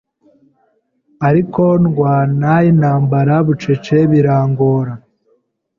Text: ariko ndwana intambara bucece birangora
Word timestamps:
ariko 1.27 1.63
ndwana 1.83 2.51
intambara 2.71 3.35
bucece 3.47 3.97
birangora 4.11 4.93